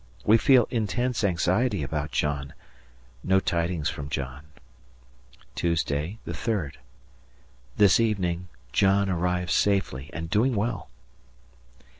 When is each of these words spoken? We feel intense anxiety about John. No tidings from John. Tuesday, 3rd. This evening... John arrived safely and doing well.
We 0.25 0.39
feel 0.39 0.65
intense 0.71 1.23
anxiety 1.23 1.83
about 1.83 2.09
John. 2.09 2.53
No 3.23 3.39
tidings 3.39 3.87
from 3.87 4.09
John. 4.09 4.47
Tuesday, 5.53 6.17
3rd. 6.25 6.77
This 7.77 7.99
evening... 7.99 8.47
John 8.73 9.11
arrived 9.11 9.51
safely 9.51 10.09
and 10.11 10.27
doing 10.27 10.55
well. 10.55 10.89